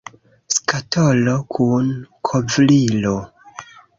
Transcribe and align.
Skatolo 0.53 1.35
kun 1.57 1.91
kovrilo. 2.31 3.15